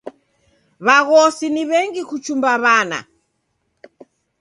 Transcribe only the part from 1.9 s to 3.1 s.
kuchumba w'ana.